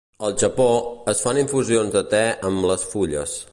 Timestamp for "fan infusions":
1.27-1.93